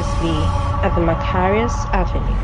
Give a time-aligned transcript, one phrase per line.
[0.00, 0.30] previously
[0.82, 2.34] at the Macarius Avenue.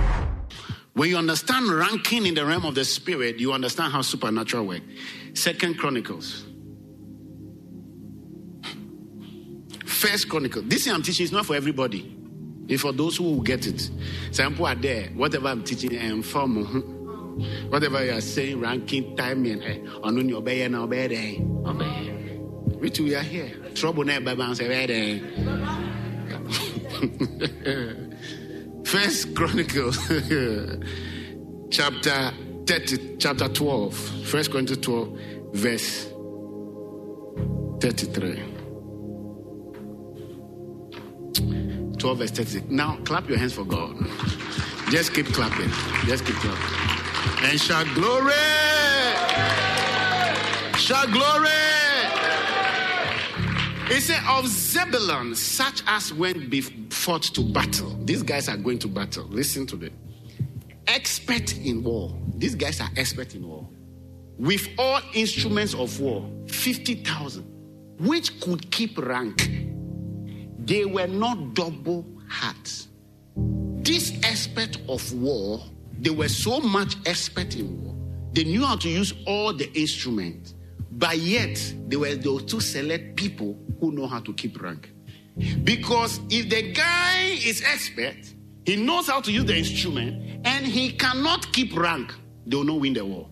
[0.92, 4.82] When you understand ranking in the realm of the spirit, you understand how supernatural work.
[5.34, 6.44] Second Chronicles.
[9.84, 10.62] First Chronicle.
[10.62, 12.14] This thing I'm teaching is not for everybody.
[12.68, 13.90] It's for those who will get it.
[14.32, 15.08] Some people are there.
[15.14, 16.66] Whatever I'm teaching, I inform.
[16.66, 17.70] Mm-hmm.
[17.70, 21.70] Whatever you are saying, ranking, timing, on your obey now, obey there.
[21.70, 22.12] Obey.
[22.78, 23.50] Which we are here.
[23.74, 25.22] Trouble never bounce away
[28.84, 29.98] First Chronicles,
[31.70, 32.32] chapter
[32.66, 33.94] 30, chapter 12.
[34.26, 35.18] First Chronicles 12,
[35.52, 36.06] verse
[37.80, 38.42] 33.
[41.98, 42.70] 12 verse 36.
[42.70, 43.96] Now clap your hands for God.
[44.90, 45.70] Just keep clapping.
[46.06, 47.50] Just keep clapping.
[47.50, 48.32] And shout glory.
[50.78, 51.50] Shout glory.
[53.88, 56.50] It said of Zebulun, such as went
[57.06, 57.96] fought to battle.
[58.04, 59.26] These guys are going to battle.
[59.28, 59.92] Listen to them.
[60.88, 62.12] Expert in war.
[62.36, 63.68] These guys are expert in war.
[64.38, 67.44] With all instruments of war, 50,000,
[68.00, 69.48] which could keep rank
[70.66, 72.88] they were not double hearts.
[73.36, 75.62] This expert of war,
[76.00, 77.94] they were so much expert in war.
[78.32, 80.54] They knew how to use all the instruments,
[80.90, 84.90] but yet they were those two select people who know how to keep rank.
[85.64, 88.16] Because if the guy is expert,
[88.64, 92.12] he knows how to use the instrument, and he cannot keep rank,
[92.46, 93.28] they will not win the war.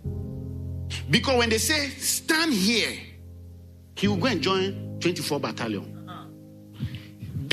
[1.10, 2.98] Because when they say stand here,
[3.96, 5.94] he will go and join 24 battalion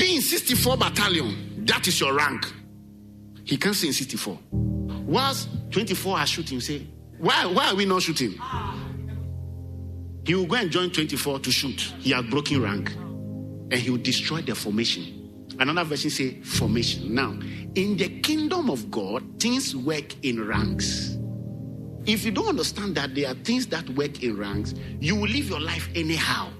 [0.02, 2.52] be in 64 battalion, that is your rank.
[3.44, 4.38] He can't say in 64.
[4.50, 6.86] Whilst 24 are shooting, say,
[7.18, 8.34] why, why are we not shooting?
[10.24, 11.80] He will go and join 24 to shoot.
[12.00, 12.92] He has broken rank.
[13.72, 15.46] And he will destroy the formation.
[15.58, 17.14] Another version say formation.
[17.14, 17.30] Now,
[17.74, 21.16] in the kingdom of God, things work in ranks.
[22.04, 25.48] If you don't understand that there are things that work in ranks, you will live
[25.48, 26.50] your life anyhow.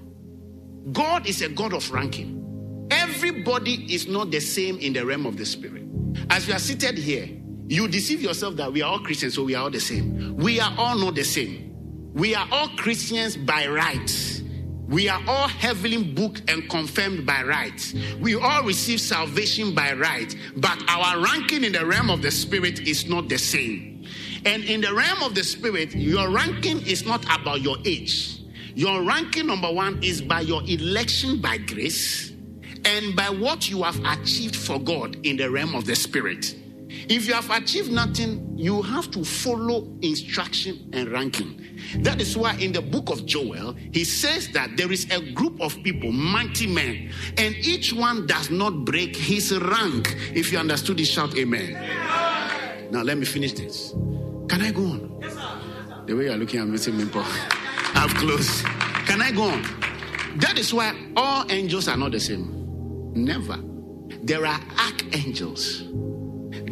[0.91, 2.87] God is a God of ranking.
[2.89, 5.83] Everybody is not the same in the realm of the spirit.
[6.29, 7.29] As you are seated here,
[7.67, 10.35] you deceive yourself that we are all Christians, so we are all the same.
[10.37, 12.11] We are all not the same.
[12.13, 14.41] We are all Christians by right.
[14.87, 17.93] We are all heavily booked and confirmed by right.
[18.19, 22.81] We all receive salvation by right, but our ranking in the realm of the spirit
[22.81, 24.05] is not the same.
[24.45, 28.41] And in the realm of the spirit, your ranking is not about your age.
[28.75, 32.31] Your ranking, number one, is by your election by grace
[32.85, 36.55] and by what you have achieved for God in the realm of the spirit.
[37.09, 41.59] If you have achieved nothing, you have to follow instruction and ranking.
[41.97, 45.59] That is why in the book of Joel, he says that there is a group
[45.61, 50.15] of people, mighty men, and each one does not break his rank.
[50.33, 51.73] If you understood this, shout amen.
[52.91, 53.91] Now let me finish this.
[54.47, 55.19] Can I go on?
[55.21, 55.59] Yes, sir.
[56.05, 56.77] The way you're looking at me,
[57.95, 58.65] I've closed.
[59.05, 59.63] Can I go on?
[60.37, 63.11] That is why all angels are not the same.
[63.13, 63.57] Never.
[64.23, 65.83] There are archangels,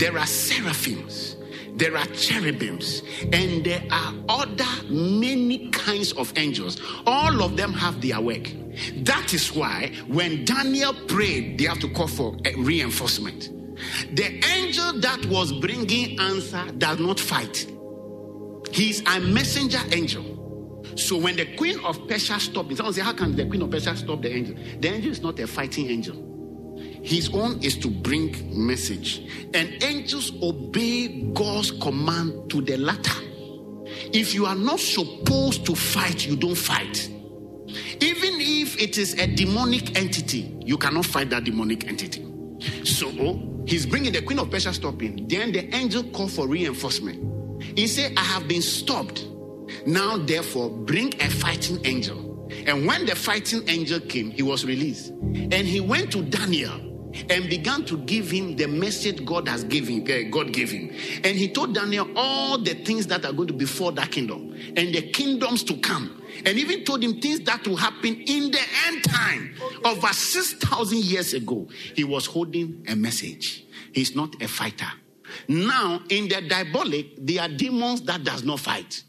[0.01, 1.35] there are seraphims,
[1.75, 6.81] there are cherubims, and there are other many kinds of angels.
[7.05, 8.51] All of them have their work.
[9.03, 13.51] That is why when Daniel prayed, they have to call for a reinforcement.
[14.15, 17.67] The angel that was bringing answer does not fight.
[18.71, 20.83] He's a messenger angel.
[20.95, 23.95] So when the queen of Persia stopped, someone say, How can the queen of Persia
[23.95, 24.55] stop the angel?
[24.79, 26.30] The angel is not a fighting angel.
[27.03, 28.35] His own is to bring
[28.65, 29.27] message.
[29.53, 33.21] And angels obey God's command to the latter.
[34.13, 37.09] If you are not supposed to fight, you don't fight.
[38.01, 42.25] Even if it is a demonic entity, you cannot fight that demonic entity.
[42.83, 43.09] So
[43.65, 45.27] he's bringing the queen of Persia stopping.
[45.27, 47.63] Then the angel called for reinforcement.
[47.77, 49.25] He said, I have been stopped.
[49.85, 52.49] Now, therefore, bring a fighting angel.
[52.67, 55.09] And when the fighting angel came, he was released.
[55.09, 56.90] And he went to Daniel
[57.29, 60.89] and began to give him the message God has given, uh, God gave him.
[61.23, 64.93] And he told Daniel all the things that are going to befall that kingdom and
[64.93, 66.21] the kingdoms to come.
[66.45, 69.53] And even told him things that will happen in the end time.
[69.83, 73.65] Over 6,000 years ago, he was holding a message.
[73.93, 74.87] He's not a fighter.
[75.47, 79.03] Now, in the diabolic, there are demons that does not fight.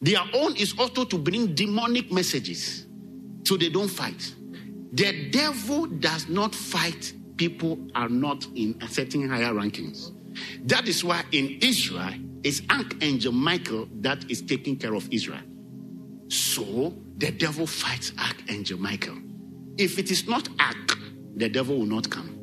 [0.00, 2.86] Their own is also to bring demonic messages.
[3.44, 4.34] So they don't fight.
[4.92, 10.12] The devil does not fight people are not in certain higher rankings.
[10.66, 12.12] That is why in Israel,
[12.44, 15.40] it's Archangel Michael that is taking care of Israel.
[16.28, 19.16] So the devil fights Archangel Michael.
[19.78, 20.98] If it is not Arch,
[21.34, 22.36] the devil will not come.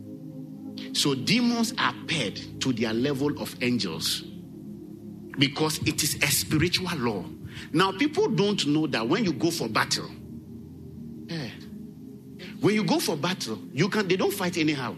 [0.93, 4.23] So demons are paired to their level of angels
[5.37, 7.23] because it is a spiritual law.
[7.71, 10.09] Now, people don't know that when you go for battle,
[12.59, 14.95] when you go for battle, you can they don't fight anyhow.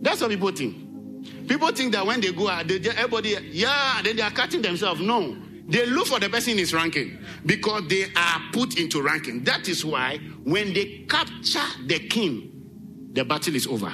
[0.00, 1.48] That's what people think.
[1.48, 5.00] People think that when they go out, they, everybody, yeah, then they are cutting themselves.
[5.00, 5.36] No,
[5.68, 9.42] they look for the person in his ranking because they are put into ranking.
[9.44, 13.92] That is why when they capture the king, the battle is over.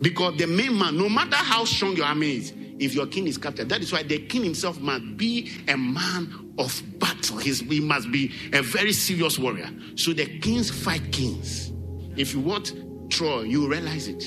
[0.00, 3.38] Because the main man, no matter how strong your army is, if your king is
[3.38, 7.38] captured, that is why the king himself must be a man of battle.
[7.38, 9.70] He's, he must be a very serious warrior.
[9.94, 11.72] So the kings fight kings.
[12.16, 12.74] If you want
[13.10, 14.22] Troy, you realize it.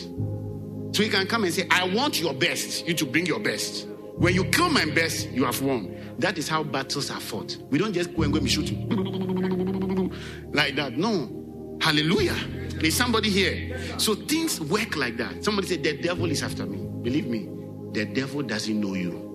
[0.96, 3.88] So you can come and say, I want your best, you to bring your best.
[4.16, 5.95] When you kill my best, you have won.
[6.19, 7.57] That is how battles are fought.
[7.69, 8.72] We don't just go and go and shoot
[10.54, 10.98] like that.
[10.98, 11.78] No.
[11.81, 12.36] Hallelujah.
[12.75, 13.80] There's somebody here.
[13.98, 15.44] So things work like that.
[15.44, 16.86] Somebody said, The devil is after me.
[17.02, 17.48] Believe me,
[17.94, 19.25] the devil doesn't know you.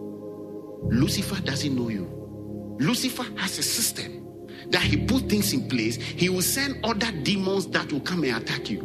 [0.91, 2.77] Lucifer doesn't know you.
[2.79, 4.25] Lucifer has a system
[4.69, 5.97] that he put things in place.
[5.97, 8.81] He will send other demons that will come and attack you.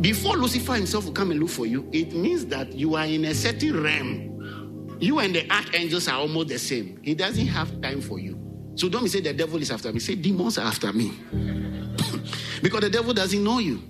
[0.00, 3.24] Before Lucifer himself will come and look for you, it means that you are in
[3.24, 4.96] a certain realm.
[5.00, 7.00] You and the archangels are almost the same.
[7.02, 8.40] He doesn't have time for you.
[8.76, 10.00] So don't say the devil is after me.
[10.00, 11.12] Say demons are after me.
[12.62, 13.82] because the devil doesn't know you.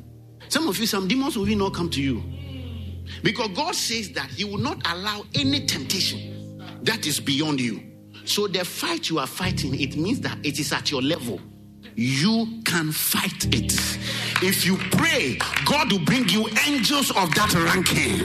[0.49, 2.23] Some of you, some demons will not come to you.
[3.23, 7.83] Because God says that He will not allow any temptation that is beyond you.
[8.25, 11.41] So the fight you are fighting, it means that it is at your level.
[11.97, 13.73] You can fight it.
[14.43, 18.19] If you pray, God will bring you angels of that ranking.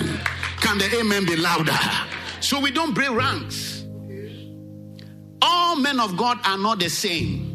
[0.61, 1.77] Can the amen be louder?
[2.39, 3.85] So we don't break ranks.
[5.41, 7.49] All men of God are not the same.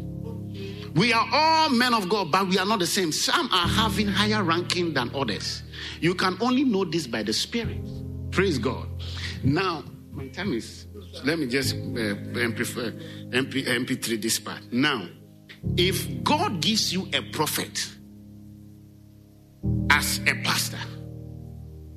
[0.95, 3.11] We are all men of God, but we are not the same.
[3.11, 5.61] Some are having higher ranking than others.
[6.05, 7.81] You can only know this by the Spirit.
[8.29, 8.87] Praise God.
[9.43, 10.85] Now, my time is.
[11.23, 12.59] Let me just uh, MP,
[13.31, 14.71] MP, MP3 this part.
[14.71, 15.07] Now,
[15.75, 17.89] if God gives you a prophet
[19.89, 20.77] as a pastor,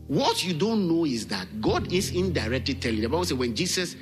[0.06, 3.02] what you don't know is that God is indirectly telling you.
[3.02, 3.94] The Bible says when Jesus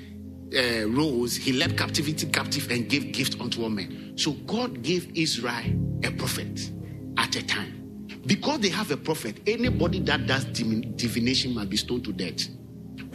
[0.57, 4.13] uh, rose, he led captivity captive and gave gift unto all men.
[4.15, 5.65] So God gave Israel
[6.05, 6.71] a prophet
[7.19, 7.86] at a time.
[8.27, 12.49] Because they have a prophet, anybody that does divination must be stoned to death.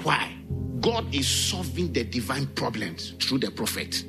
[0.03, 0.35] Why?
[0.79, 4.03] God is solving the divine problems through the prophet.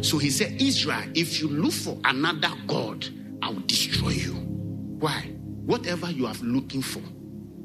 [0.00, 3.06] So he said, Israel, if you look for another God,
[3.42, 4.32] I will destroy you.
[4.32, 5.30] Why?
[5.66, 7.02] Whatever you are looking for,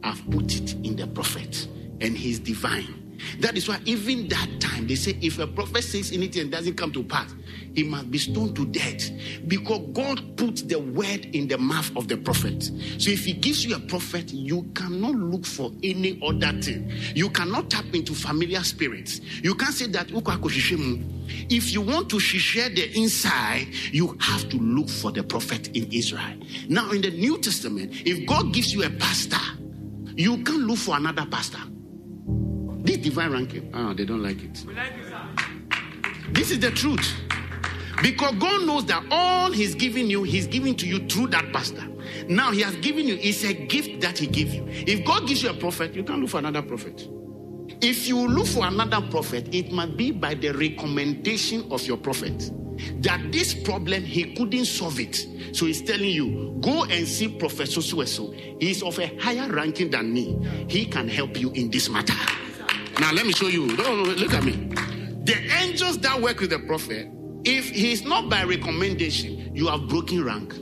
[0.04, 1.68] I've put it in the prophet,
[2.02, 3.18] and he's divine.
[3.40, 6.76] That is why, even that time, they say if a prophet says anything and doesn't
[6.76, 7.34] come to pass,
[7.74, 9.10] he must be stoned to death
[9.48, 12.64] because God put the word in the mouth of the prophet.
[12.98, 16.92] So, if he gives you a prophet, you cannot look for any other thing.
[17.16, 19.22] You cannot tap into familiar spirits.
[19.44, 20.10] You can't say that.
[21.50, 25.92] If you want to share the inside, you have to look for the prophet in
[25.92, 26.38] Israel.
[26.68, 29.38] Now, in the New Testament, if God gives you a pastor,
[30.16, 31.60] you can't look for another pastor.
[32.82, 34.66] This divine ranking, ah, they don't like it.
[34.66, 35.10] Like it
[36.34, 37.29] this is the truth.
[38.02, 41.84] Because God knows that all He's giving you, He's giving to you through that pastor.
[42.28, 44.66] Now He has given you, it's a gift that He gave you.
[44.68, 47.08] If God gives you a prophet, you can't look for another prophet.
[47.82, 52.52] If you look for another prophet, it might be by the recommendation of your prophet
[53.02, 55.28] that this problem he couldn't solve it.
[55.54, 58.34] So he's telling you, go and see Professor Sueso.
[58.62, 60.38] He's of a higher ranking than me.
[60.68, 62.14] He can help you in this matter.
[63.00, 63.68] Now, let me show you.
[63.68, 64.52] Look at me.
[65.24, 67.08] The angels that work with the prophet,
[67.50, 70.54] if he's not by recommendation, you have broken rank.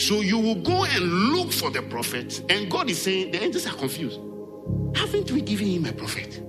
[0.00, 3.66] So you will go and look for the prophet, and God is saying the angels
[3.66, 4.20] are confused.
[4.94, 6.42] Haven't we given him a prophet?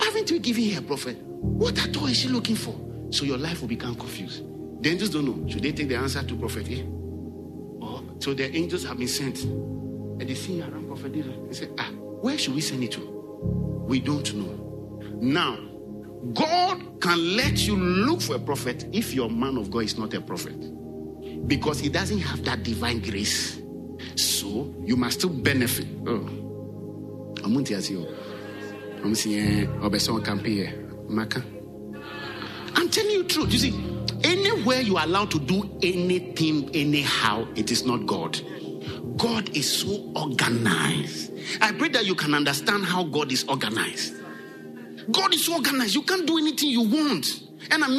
[0.00, 1.16] Haven't we given him a prophet?
[1.22, 2.74] What at all is she looking for?
[3.10, 4.42] So your life will become confused.
[4.82, 5.48] The angels don't know.
[5.48, 6.84] Should they take the answer to prophet here?
[7.80, 9.44] Or so the angels have been sent.
[9.44, 11.12] And they see around prophet.
[11.12, 11.90] They say, ah,
[12.22, 13.00] where should we send it to?
[13.86, 15.18] We don't know.
[15.20, 15.58] Now,
[16.32, 20.14] God can let you look for a prophet if your man of God is not
[20.14, 20.56] a prophet
[21.46, 23.60] because he doesn't have that divine grace.
[24.16, 25.86] So you must still benefit.
[26.06, 26.26] Oh,
[27.44, 27.64] I'm eh,
[29.12, 29.66] saying, eh.
[32.74, 33.52] I'm telling you truth.
[33.52, 33.74] You see,
[34.24, 38.40] anywhere you are allowed to do anything anyhow, it is not God.
[39.18, 41.32] God is so organized.
[41.60, 44.23] I pray that you can understand how God is organized.
[45.10, 45.94] God is organized.
[45.94, 47.42] You can't do anything you want.
[47.70, 47.96] And I'm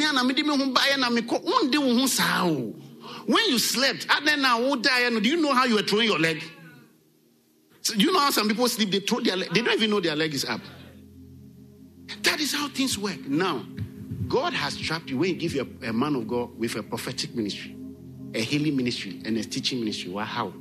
[3.26, 5.10] When you slept, adenawo die.
[5.10, 6.42] do you know how you were throwing your leg?
[7.80, 10.00] So you know how some people sleep, they throw their leg, they don't even know
[10.00, 10.60] their leg is up.
[12.22, 13.26] That is how things work.
[13.26, 13.64] Now,
[14.28, 16.82] God has trapped you when you give you a, a man of God with a
[16.82, 17.76] prophetic ministry,
[18.34, 20.10] a healing ministry, and a teaching ministry.
[20.10, 20.52] Well, how?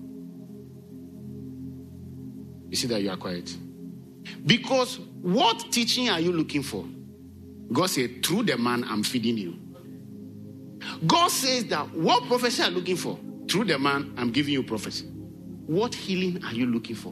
[2.69, 3.55] You see that you are quiet.
[4.45, 6.85] Because what teaching are you looking for?
[7.73, 9.59] God said, through the man, I'm feeding you.
[11.07, 13.17] God says that what prophecy are you looking for?
[13.49, 15.07] Through the man, I'm giving you prophecy.
[15.65, 17.11] What healing are you looking for?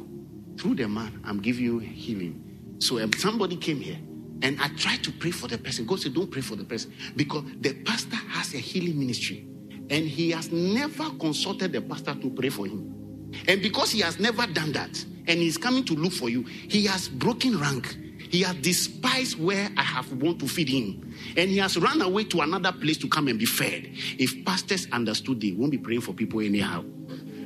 [0.59, 2.77] Through the man, I'm giving you healing.
[2.77, 3.97] So if somebody came here
[4.43, 5.87] and I tried to pray for the person.
[5.87, 9.47] God said, Don't pray for the person because the pastor has a healing ministry
[9.89, 13.31] and he has never consulted the pastor to pray for him.
[13.47, 16.85] And because he has never done that and he's coming to look for you, he
[16.85, 17.97] has broken rank.
[18.33, 21.13] He has despised where I have want to feed him.
[21.37, 23.87] And he has run away to another place to come and be fed.
[24.17, 26.83] If pastors understood, they won't be praying for people anyhow.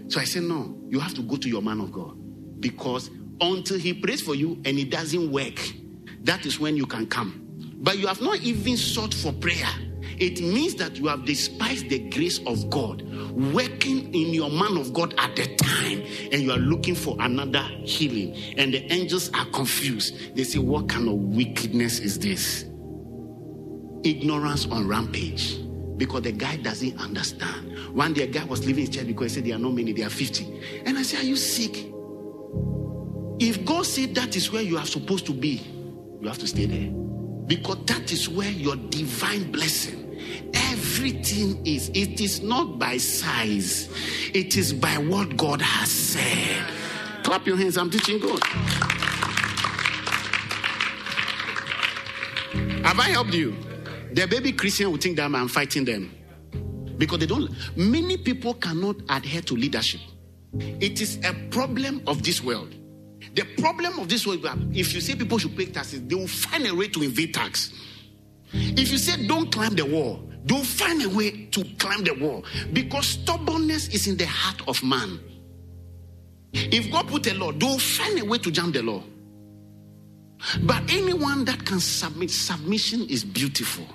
[0.07, 2.15] So I said, No, you have to go to your man of God.
[2.61, 3.09] Because
[3.41, 5.59] until he prays for you and it doesn't work,
[6.21, 7.45] that is when you can come.
[7.79, 9.67] But you have not even sought for prayer.
[10.19, 13.01] It means that you have despised the grace of God
[13.37, 16.01] working in your man of God at the time,
[16.31, 18.35] and you are looking for another healing.
[18.57, 20.35] And the angels are confused.
[20.35, 22.65] They say, What kind of wickedness is this?
[24.03, 25.57] Ignorance on rampage
[25.97, 27.95] because the guy doesn't understand.
[27.95, 29.93] One day, a guy was leaving his church because he said, There are not many,
[29.93, 30.83] there are 50.
[30.85, 31.93] And I said, Are you sick?
[33.39, 35.61] If God said that is where you are supposed to be,
[36.19, 36.91] you have to stay there
[37.45, 40.06] because that is where your divine blessing
[40.53, 43.89] everything is it is not by size.
[44.33, 46.65] It is by what god has said.
[47.23, 48.43] Clap your hands i'm teaching god.
[52.83, 53.55] Have i helped you?
[54.13, 56.11] The baby christian will think that i'm fighting them.
[56.97, 60.01] Because they don't many people cannot adhere to leadership.
[60.53, 62.73] It is a problem of this world.
[63.35, 66.65] The problem of this world if you say people should pay taxes they will find
[66.65, 67.71] a way to evade tax
[68.53, 72.43] if you say don't climb the wall they'll find a way to climb the wall
[72.73, 75.19] because stubbornness is in the heart of man
[76.53, 79.03] if god put a law they'll find a way to jump the law
[80.63, 83.85] but anyone that can submit submission is beautiful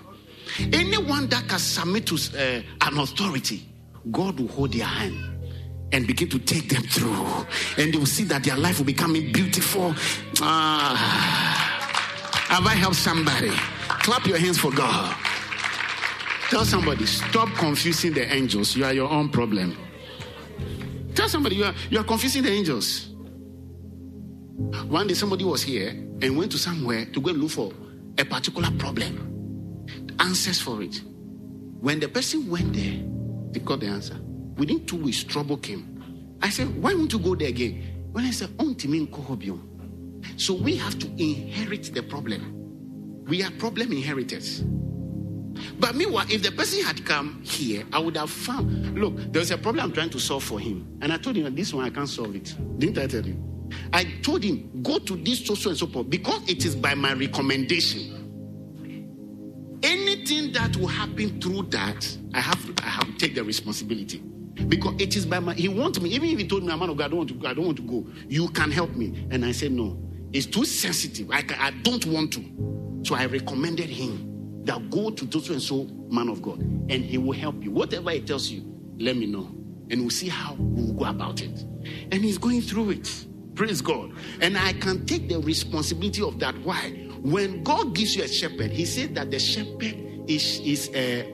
[0.72, 3.66] anyone that can submit to uh, an authority
[4.10, 5.32] god will hold their hand
[5.92, 7.14] and begin to take them through.
[7.76, 9.94] And they will see that their life will become beautiful.
[10.40, 10.96] Ah,
[12.48, 13.52] have I helped somebody?
[14.00, 15.16] Clap your hands for God.
[16.50, 18.76] Tell somebody, stop confusing the angels.
[18.76, 19.76] You are your own problem.
[21.14, 23.08] Tell somebody, you are, you are confusing the angels.
[24.88, 27.72] One day, somebody was here and went to somewhere to go and look for
[28.18, 29.86] a particular problem,
[30.20, 31.00] answers for it.
[31.80, 33.00] When the person went there,
[33.52, 34.18] they got the answer.
[34.56, 36.36] Within two weeks, trouble came.
[36.42, 38.08] I said, Why won't you go there again?
[38.12, 38.50] When I said,
[40.36, 42.61] So we have to inherit the problem.
[43.26, 44.64] We are problem inheritors.
[45.78, 49.58] But meanwhile, if the person had come here, I would have found, look, there's a
[49.58, 50.98] problem I'm trying to solve for him.
[51.02, 52.54] And I told him, this one I can't solve it.
[52.78, 53.68] Didn't I tell you?
[53.92, 57.12] I told him, go to this so, and so forth because it is by my
[57.14, 58.18] recommendation.
[59.82, 64.22] Anything that will happen through that, I have to, I have to take the responsibility
[64.68, 66.96] because it is by my he wants me even if he told me man of
[66.96, 69.26] god i don't want to go i don't want to go you can help me
[69.30, 69.98] and i said no
[70.32, 72.40] it's too sensitive i, I don't want to
[73.02, 74.28] so i recommended him
[74.64, 78.10] that go to those and so man of god and he will help you whatever
[78.10, 78.62] he tells you
[78.98, 79.50] let me know
[79.90, 81.64] and we'll see how we'll go about it
[82.12, 86.56] and he's going through it praise god and i can take the responsibility of that
[86.62, 86.90] why
[87.22, 89.96] when god gives you a shepherd he said that the shepherd
[90.28, 91.24] is is uh,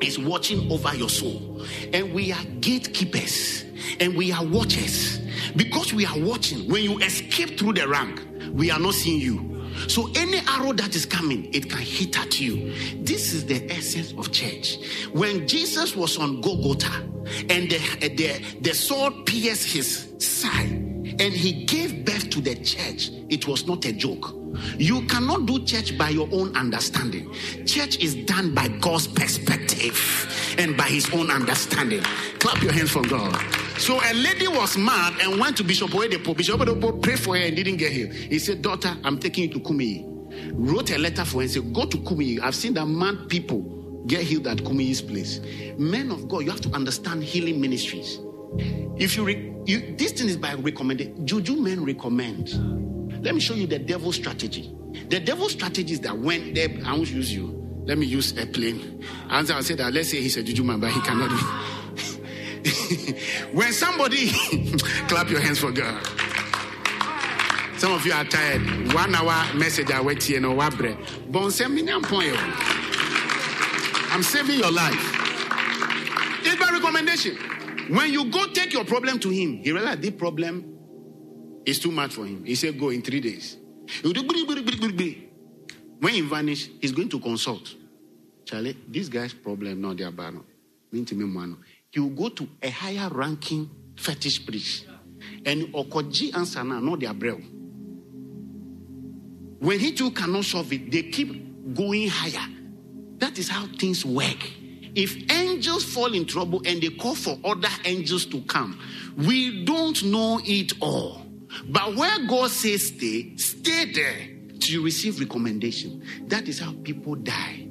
[0.00, 1.64] is watching over your soul.
[1.92, 3.64] And we are gatekeepers
[4.00, 5.18] and we are watchers.
[5.54, 8.20] Because we are watching, when you escape through the rank,
[8.52, 9.55] we are not seeing you.
[9.88, 12.72] So any arrow that is coming, it can hit at you.
[13.02, 14.78] This is the essence of church.
[15.12, 16.92] When Jesus was on Golgotha
[17.50, 20.70] and the, the, the sword pierced his side
[21.18, 24.34] and he gave birth to the church, it was not a joke.
[24.78, 27.32] You cannot do church by your own understanding.
[27.66, 32.02] Church is done by God's perspective and by his own understanding.
[32.38, 33.65] Clap your hands for God.
[33.78, 36.36] So a lady was mad and went to Bishop Oyedepo.
[36.36, 38.12] Bishop Oyedepo prayed for her and didn't get healed.
[38.12, 40.04] He said, Daughter, I'm taking you to Kumuyi.
[40.54, 42.40] Wrote a letter for her and said, Go to Kumuyi.
[42.40, 45.40] I've seen that mad people get healed at Kumuyi's place.
[45.78, 48.18] Men of God, you have to understand healing ministries.
[48.96, 51.26] If you, re- you this thing is by recommended.
[51.26, 52.48] Juju men recommend.
[53.22, 54.72] Let me show you the devil's strategy.
[55.10, 57.52] The devil's strategy is that when they, I won't use you.
[57.84, 59.04] Let me use a plane.
[59.30, 59.92] Answer, I said that.
[59.92, 61.30] Let's say he's a juju man, but he cannot.
[63.52, 64.28] when somebody,
[65.08, 66.02] clap your hands for God.
[67.78, 68.62] Some of you are tired.
[68.94, 70.94] One hour message I wait here, no wabre.
[71.32, 72.38] Point.
[72.38, 74.08] Oh.
[74.12, 75.12] I'm saving your life.
[76.42, 77.36] It's my recommendation.
[77.88, 80.78] When you go take your problem to him, he realized this problem
[81.66, 82.44] is too much for him.
[82.44, 83.58] He said, Go in three days.
[84.02, 87.74] When he vanish, he's going to consult.
[88.44, 90.40] Charlie, this guy's problem, not their banner.
[92.00, 94.86] Will go to a higher ranking fetish priest.
[95.44, 97.42] And Okoji answer now, not their brew.
[99.58, 102.46] When he too cannot solve it, they keep going higher.
[103.18, 104.50] That is how things work.
[104.94, 108.80] If angels fall in trouble and they call for other angels to come,
[109.16, 111.22] we don't know it all.
[111.68, 116.02] But where God says stay, stay there till you receive recommendation.
[116.28, 117.65] That is how people die.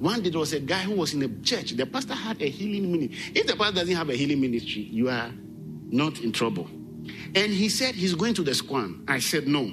[0.00, 1.72] One day there was a guy who was in a church.
[1.72, 3.18] The pastor had a healing ministry.
[3.34, 5.30] If the pastor doesn't have a healing ministry, you are
[5.90, 6.68] not in trouble.
[7.34, 9.04] And he said he's going to the squan.
[9.08, 9.70] I said, no.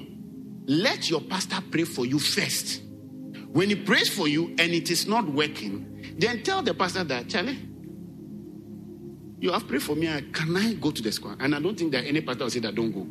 [0.66, 2.82] Let your pastor pray for you first.
[3.52, 7.28] When he prays for you and it is not working, then tell the pastor that,
[7.28, 7.58] Charlie,
[9.38, 10.06] you have prayed for me.
[10.32, 11.36] Can I go to the square?
[11.38, 13.06] And I don't think that any pastor will say that don't go.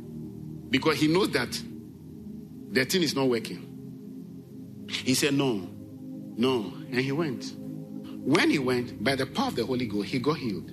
[0.69, 1.49] Because he knows that
[2.71, 3.71] the thing is not working.
[4.89, 5.69] He said, No,
[6.37, 6.73] no.
[6.91, 7.53] And he went.
[8.25, 10.71] When he went, by the power of the Holy Ghost, he got healed.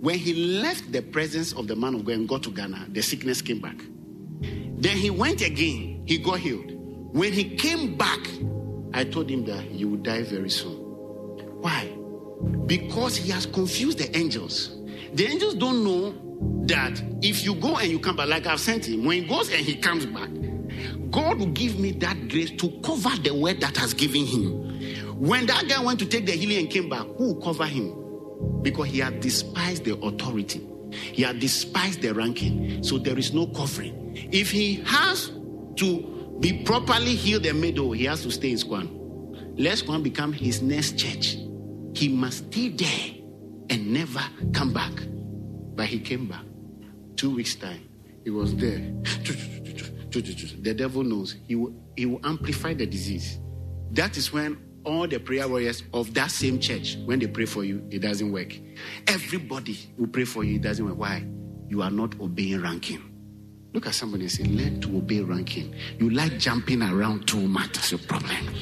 [0.00, 3.02] When he left the presence of the man of God and got to Ghana, the
[3.02, 3.76] sickness came back.
[4.78, 6.72] Then he went again, he got healed.
[7.12, 8.20] When he came back,
[8.92, 10.76] I told him that you will die very soon.
[11.60, 11.96] Why?
[12.66, 14.76] Because he has confused the angels.
[15.14, 16.14] The angels don't know
[16.66, 19.50] that if you go and you come back, like I've sent him, when he goes
[19.50, 20.28] and he comes back,
[21.10, 24.75] God will give me that grace to cover the word that has given him.
[25.18, 28.62] When that guy went to take the healing and came back, who will cover him?
[28.62, 32.82] Because he had despised the authority, he had despised the ranking.
[32.82, 34.14] So there is no covering.
[34.32, 35.30] If he has
[35.76, 38.88] to be properly healed and made whole, he has to stay in Squan.
[39.58, 41.38] Let Squan become his next church.
[41.94, 43.14] He must stay there
[43.70, 44.92] and never come back.
[45.74, 46.44] But he came back.
[47.16, 47.88] Two weeks' time,
[48.22, 48.78] he was there.
[50.12, 53.38] The devil knows he will, he will amplify the disease.
[53.92, 57.64] That is when all the prayer warriors of that same church, when they pray for
[57.64, 58.56] you, it doesn't work.
[59.08, 60.96] Everybody will pray for you, it doesn't work.
[60.96, 61.26] Why?
[61.68, 63.02] You are not obeying ranking.
[63.74, 65.74] Look at somebody and say, learn to obey ranking.
[65.98, 67.72] You like jumping around too much.
[67.72, 68.54] That's your problem.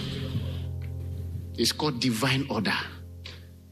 [1.57, 2.75] It's called divine order.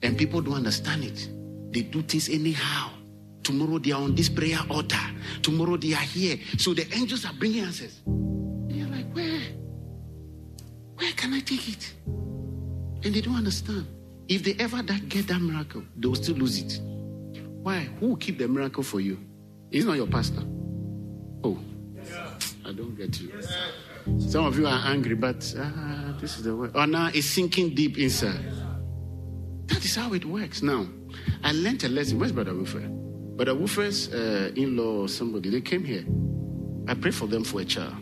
[0.02, 1.28] And people don't understand it.
[1.72, 2.90] They do things anyhow.
[3.42, 5.00] Tomorrow they are on this prayer altar.
[5.42, 6.38] Tomorrow they are here.
[6.58, 8.02] So the angels are bringing answers.
[8.68, 9.40] You're like, where?
[10.96, 11.94] Where can I take it?
[13.04, 13.86] And they don't understand.
[14.28, 16.80] If they ever that get that miracle, they will still lose it.
[17.62, 17.80] Why?
[18.00, 19.18] Who will keep the miracle for you?
[19.70, 20.42] It's not your pastor.
[21.44, 21.58] Oh,
[22.64, 23.32] I don't get you.
[24.18, 26.68] Some of you are angry, but uh, this is the way.
[26.74, 28.44] Oh, now it's sinking deep inside.
[29.66, 30.62] That is how it works.
[30.62, 30.86] Now,
[31.42, 32.18] I learned a lesson.
[32.18, 33.36] Where's Brother Wilfred?
[33.36, 36.04] Brother Wilfred's uh, in law or somebody, they came here.
[36.88, 37.94] I prayed for them for a child.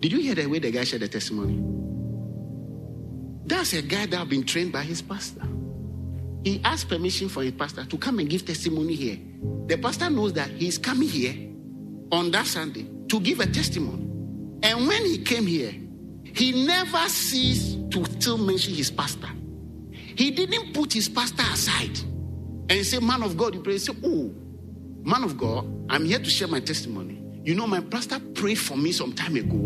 [0.00, 1.62] Did you hear the way the guy shared the testimony?
[3.48, 5.40] That's a guy that have been trained by his pastor.
[6.44, 9.18] He asked permission for his pastor to come and give testimony here.
[9.66, 11.34] The pastor knows that he's coming here
[12.12, 14.04] on that Sunday to give a testimony.
[14.62, 15.72] And when he came here,
[16.24, 19.28] he never ceased to still mention his pastor.
[19.90, 21.98] He didn't put his pastor aside
[22.68, 23.78] and say, Man of God, you pray.
[23.78, 24.30] Say, Oh,
[25.02, 27.22] man of God, I'm here to share my testimony.
[27.44, 29.56] You know, my pastor prayed for me some time ago,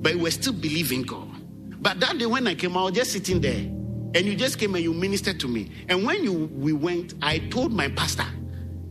[0.00, 1.25] but we were still believing God.
[1.86, 4.74] But that day when I came, I was just sitting there, and you just came
[4.74, 5.70] and you ministered to me.
[5.88, 8.26] And when you we went, I told my pastor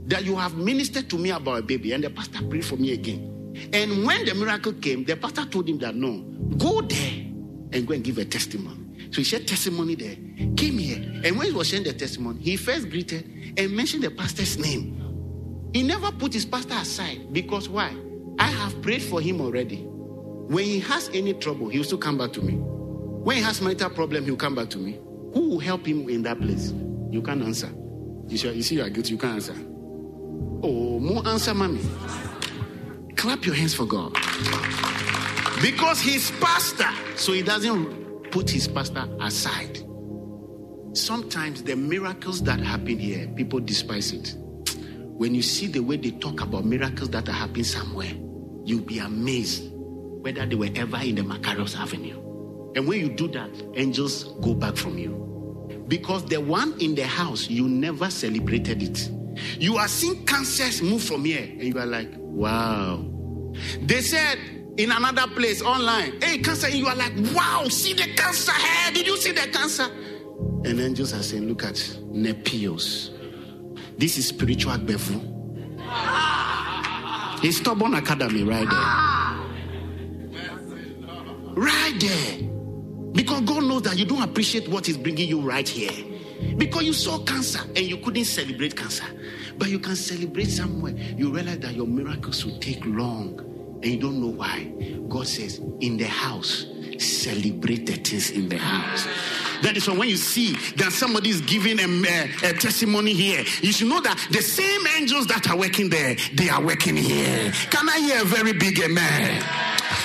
[0.06, 2.94] that you have ministered to me about a baby, and the pastor prayed for me
[2.94, 3.52] again.
[3.74, 6.22] And when the miracle came, the pastor told him that no,
[6.58, 7.12] go there
[7.74, 9.10] and go and give a testimony.
[9.12, 10.16] So he shared testimony there,
[10.56, 14.12] came here, and when he was sharing the testimony, he first greeted and mentioned the
[14.12, 15.70] pastor's name.
[15.74, 17.94] He never put his pastor aside because why?
[18.40, 19.84] I have prayed for him already.
[19.84, 22.58] When he has any trouble, he will still come back to me.
[23.26, 25.00] When he has mental problem, he'll come back to me.
[25.34, 26.72] Who will help him in that place?
[27.10, 27.72] You can't answer.
[28.28, 29.56] You, you see you are guilty, you can't answer.
[30.62, 31.82] Oh, more answer, mommy.
[33.16, 34.14] Clap your hands for God.
[35.60, 39.80] Because he's pastor, so he doesn't put his pastor aside.
[40.94, 44.36] Sometimes the miracles that happen here, people despise it.
[44.38, 48.14] When you see the way they talk about miracles that are happening somewhere,
[48.66, 52.25] you'll be amazed whether they were ever in the Macarius Avenue.
[52.76, 55.86] And when you do that, angels go back from you.
[55.88, 59.10] Because the one in the house, you never celebrated it.
[59.60, 63.06] You are seeing cancers move from here, and you are like, wow.
[63.82, 64.38] They said
[64.78, 66.20] in another place online.
[66.22, 68.92] Hey, cancer, you are like, wow, see the cancer here.
[68.94, 69.88] Did you see the cancer?
[70.66, 73.12] And angels are saying, look at Nepios.
[73.98, 75.22] This is spiritual bevu.
[77.44, 78.80] It's stubborn academy right there.
[81.56, 82.55] Right there.
[83.16, 85.92] Because God knows that you don't appreciate what is bringing you right here.
[86.58, 89.06] Because you saw cancer and you couldn't celebrate cancer.
[89.58, 90.94] But you can celebrate somewhere.
[90.94, 93.40] You realize that your miracles will take long
[93.82, 94.66] and you don't know why.
[95.08, 96.66] God says, in the house,
[96.98, 99.08] celebrate the things in the house.
[99.62, 103.44] That is why when you see that somebody is giving a, a, a, testimony here,
[103.62, 107.52] you should know that the same angels that are working there, they are working here.
[107.70, 109.42] Can I hear a very big amen?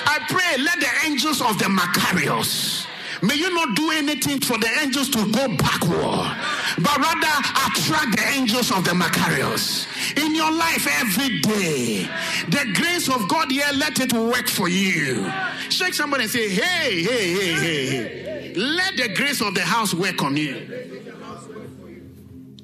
[0.07, 2.87] I pray, let the angels of the Macarius
[3.23, 6.37] May you not do anything for the angels to go backward,
[6.79, 12.09] but rather attract the angels of the Macarius in your life every day.
[12.49, 15.31] The grace of God here, let it work for you.
[15.69, 18.55] Shake somebody and say, Hey, hey, hey, hey, hey.
[18.55, 20.55] Let the grace of the house work on you.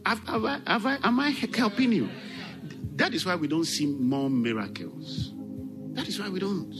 [0.06, 2.08] Have, have I, have I, am I helping you?
[2.94, 5.34] That is why we don't see more miracles.
[5.92, 6.72] That is why we don't.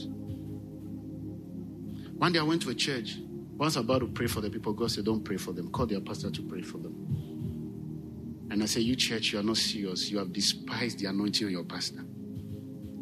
[2.17, 3.17] One day I went to a church
[3.57, 5.71] once about to pray for the people, God said, Don't pray for them.
[5.71, 8.47] Call their pastor to pray for them.
[8.51, 10.11] And I said, You church, you are not serious.
[10.11, 12.03] You have despised the anointing of your pastor.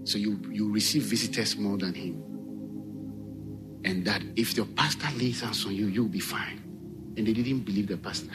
[0.06, 2.22] So you, you receive visitors more than him.
[3.84, 6.62] And that if your pastor lays hands on you, you'll be fine.
[7.18, 8.34] And they didn't believe the pastor.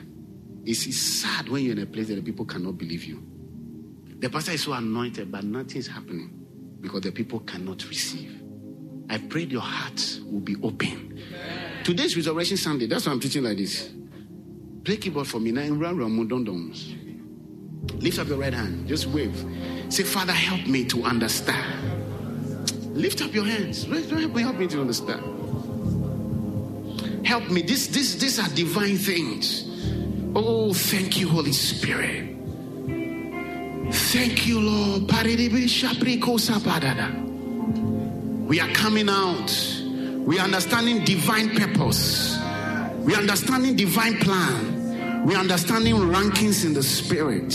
[0.64, 3.22] It's it's sad when you're in a place that the people cannot believe you.
[4.18, 6.46] The pastor is so anointed, but nothing is happening
[6.80, 8.42] because the people cannot receive.
[9.08, 11.09] I prayed your heart will be open.
[11.84, 12.86] Today's Resurrection Sunday.
[12.86, 13.90] That's why I'm teaching like this.
[14.84, 15.96] Play keyboard for me now and run
[17.98, 18.86] Lift up your right hand.
[18.88, 19.44] Just wave.
[19.88, 22.96] Say, Father, help me to understand.
[22.96, 23.84] Lift up your hands.
[23.84, 25.22] Help me, help me to understand.
[27.26, 27.62] Help me.
[27.62, 29.66] This, this, these are divine things.
[30.34, 32.36] Oh, thank you, Holy Spirit.
[33.92, 35.08] Thank you, Lord.
[38.48, 39.79] We are coming out
[40.26, 42.38] we are understanding divine purpose.
[42.98, 45.24] We are understanding divine plan.
[45.26, 47.52] We are understanding rankings in the spirit.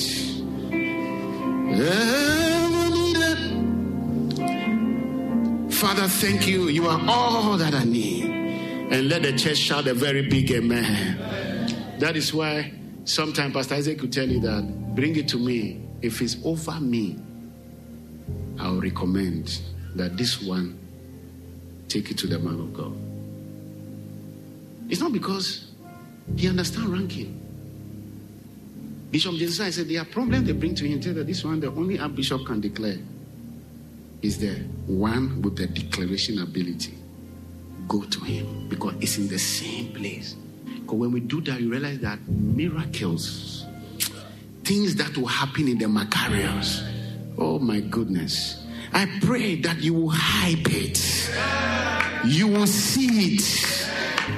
[5.71, 6.67] Father, thank you.
[6.67, 8.25] You are all that I need.
[8.25, 11.97] And let the church shout a very big amen.
[11.99, 12.73] That is why
[13.03, 15.81] sometimes Pastor Isaac could tell you that bring it to me.
[16.01, 17.19] If it's over me,
[18.59, 19.61] I'll recommend
[19.95, 20.79] that this one
[21.87, 22.95] take it to the man of God.
[24.89, 25.71] It's not because
[26.35, 27.41] he understands ranking.
[29.11, 30.99] Bishop Josiah said there are problems they bring to him.
[30.99, 32.97] Tell that this one, the only bishop can declare
[34.21, 34.55] is the
[34.87, 36.93] one with the declaration ability.
[37.87, 40.35] Go to him because it's in the same place.
[40.65, 43.65] Because when we do that, you realize that miracles,
[44.63, 46.83] things that will happen in the Macarius.
[47.37, 48.65] Oh my goodness.
[48.93, 51.74] I pray that you will hype it.
[52.27, 53.89] You will see it.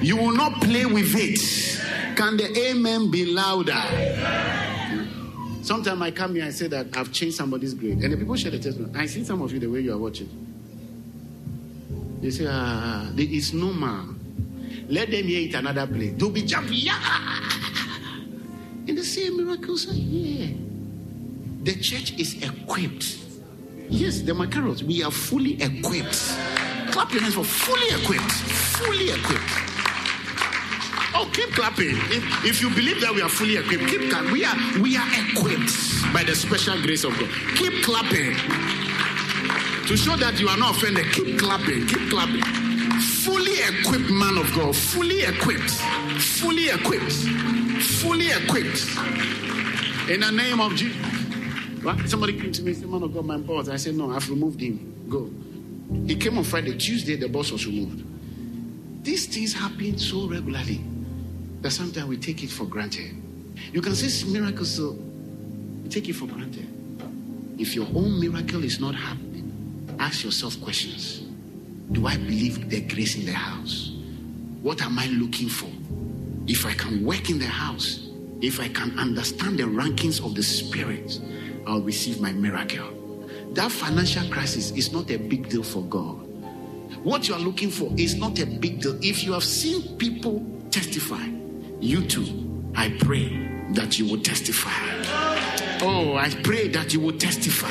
[0.01, 1.39] You will not play with it.
[2.17, 3.81] Can the amen be louder?
[5.61, 8.03] Sometimes I come here and say that I've changed somebody's grade.
[8.03, 8.97] And the people share the testimony.
[8.97, 10.29] I see some of you the way you are watching.
[12.21, 14.15] They say, ah, it's normal.
[14.87, 16.13] Let them hear it another place.
[16.15, 16.73] They'll be jumping.
[16.73, 16.97] Yeah.
[18.87, 20.55] And the same miracles are here.
[21.63, 23.27] The church is equipped
[23.89, 26.37] Yes, the macaros, we are fully equipped.
[26.97, 28.31] Clap your hands for fully equipped.
[28.81, 29.53] Fully equipped.
[31.13, 31.93] Oh, keep clapping.
[32.09, 34.31] If, if you believe that we are fully equipped, keep clapping.
[34.31, 35.77] We are we are equipped
[36.11, 37.29] by the special grace of God.
[37.55, 38.33] Keep clapping.
[39.85, 42.41] To show that you are not offended, keep clapping, keep clapping.
[43.21, 45.69] Fully equipped man of God, fully equipped,
[46.41, 47.13] fully equipped,
[48.01, 48.89] fully equipped.
[50.09, 50.97] In the name of Jesus.
[51.83, 52.09] What?
[52.09, 53.69] Somebody came to me and said, Man of God, my boss.
[53.69, 55.05] I said, No, I've removed him.
[55.07, 55.29] Go.
[56.05, 56.77] He came on Friday.
[56.77, 58.03] Tuesday, the boss was removed.
[59.03, 60.81] These things happen so regularly
[61.61, 63.15] that sometimes we take it for granted.
[63.71, 64.91] You can see miracles, so
[65.83, 66.67] we take it for granted.
[67.57, 71.23] If your own miracle is not happening, ask yourself questions.
[71.91, 73.93] Do I believe the grace in the house?
[74.61, 75.69] What am I looking for?
[76.47, 78.09] If I can work in the house,
[78.41, 81.19] if I can understand the rankings of the Spirit,
[81.65, 82.96] I'll receive my miracle.
[83.53, 86.23] That financial crisis is not a big deal for God.
[87.03, 88.97] What you are looking for is not a big deal.
[89.01, 91.25] If you have seen people testify,
[91.79, 93.29] you too, I pray
[93.73, 94.71] that you will testify.
[95.81, 97.69] Oh, I pray that you will testify.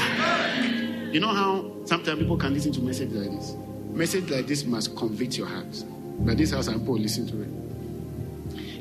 [1.12, 3.54] You know how sometimes people can listen to messages like this?
[3.90, 5.84] Message like this must convict your heart.
[6.18, 7.48] But this house, I'm poor, listen to it.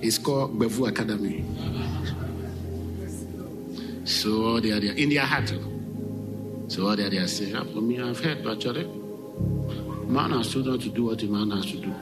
[0.03, 1.43] It's called Bevu Academy.
[4.05, 5.51] So they are there in their heart.
[6.67, 8.87] So what they are there say, "Ah, for me, I've heard, but Charlie,
[10.07, 11.93] man has chosen to do what a man has to do.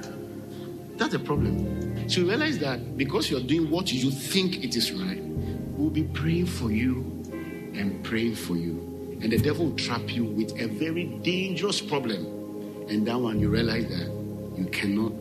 [0.98, 2.08] That's the problem.
[2.08, 5.22] So you realize that because you're doing what you think it is right,
[5.78, 6.98] we'll be praying for you
[7.74, 9.18] and praying for you.
[9.22, 12.26] And the devil will trap you with a very dangerous problem.
[12.90, 14.12] And that one you realize that
[14.58, 15.14] you cannot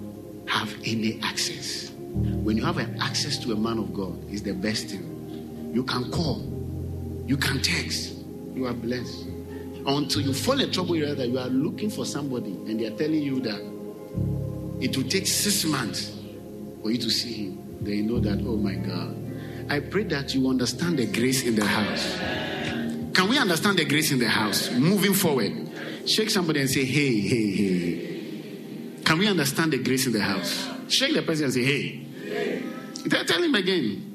[0.47, 1.91] have any access.
[1.91, 5.71] When you have an access to a man of God, it's the best thing.
[5.73, 6.43] You can call,
[7.27, 8.19] you can text,
[8.55, 9.32] you are blessed.
[9.85, 12.97] Until you fall in trouble area that you are looking for somebody and they are
[12.97, 13.61] telling you that
[14.81, 16.19] it will take six months
[16.83, 17.79] for you to see him.
[17.81, 19.19] Then you know that, oh my God.
[19.71, 22.19] I pray that you understand the grace in the house.
[23.15, 24.71] Can we understand the grace in the house?
[24.71, 25.53] Moving forward.
[26.07, 29.03] Shake somebody and say, hey, hey, hey.
[29.05, 30.69] Can we understand the grace in the house?
[30.89, 32.63] Shake the person and say, hey.
[33.09, 34.12] Tell, tell him again.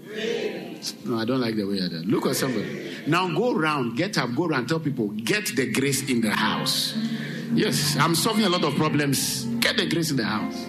[1.05, 2.05] No, I don't like the way I did.
[2.07, 2.91] Look at somebody.
[3.07, 6.97] Now go around, get up, go around, tell people, get the grace in the house.
[7.53, 9.45] Yes, I'm solving a lot of problems.
[9.59, 10.67] Get the grace in the house.